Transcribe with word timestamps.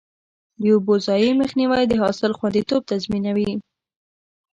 د 0.61 0.63
اوبو 0.73 0.93
ضایع 1.05 1.31
مخنیوی 1.41 1.83
د 1.87 1.93
حاصل 2.01 2.31
خوندیتوب 2.37 2.81
تضمینوي. 2.91 3.51